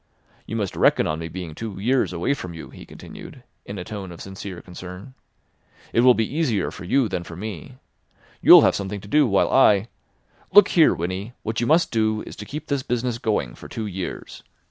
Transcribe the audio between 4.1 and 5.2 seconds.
of sincere concern.